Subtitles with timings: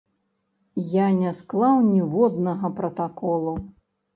[0.93, 3.53] Я не склаў ніводнага пратаколу.